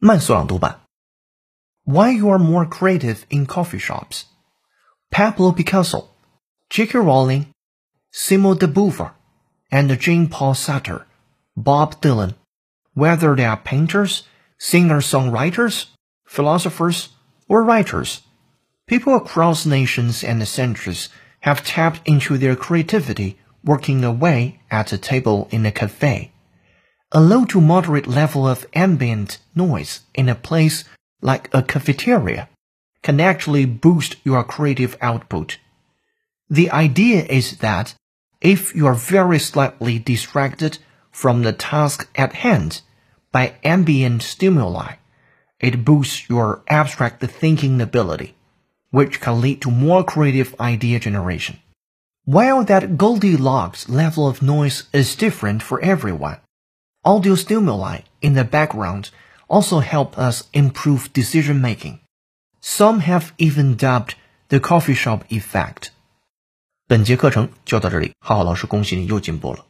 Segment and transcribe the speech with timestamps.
[0.00, 0.82] 慢速朗读版。
[1.82, 4.26] Why you are more creative in coffee shops?
[5.10, 6.10] Pablo Picasso,
[6.70, 7.00] J.K.
[7.00, 7.46] Rowling,
[8.12, 9.14] Simone de Beauvoir,
[9.72, 11.04] and Jean-Paul Sartre,
[11.56, 12.34] Bob Dylan,
[12.94, 14.22] whether they are painters,
[14.58, 15.86] singer-songwriters,
[16.28, 17.08] philosophers,
[17.48, 18.22] or writers,
[18.86, 21.08] people across nations and centuries
[21.40, 26.30] have tapped into their creativity working away at a table in a cafe.
[27.12, 30.84] A low to moderate level of ambient noise in a place
[31.22, 32.50] like a cafeteria
[33.02, 35.56] can actually boost your creative output.
[36.50, 37.94] The idea is that
[38.42, 40.78] if you are very slightly distracted
[41.10, 42.82] from the task at hand
[43.32, 44.96] by ambient stimuli,
[45.60, 48.34] it boosts your abstract thinking ability,
[48.90, 51.58] which can lead to more creative idea generation.
[52.26, 56.36] While that Goldilocks level of noise is different for everyone,
[57.03, 59.09] audio stimuli in the background
[59.47, 61.99] also help us improve decision making.
[62.61, 64.15] Some have even dubbed
[64.47, 65.89] the coffee shop effect.
[66.87, 69.65] 本节课程就到这里，浩浩老师恭喜你又进步了。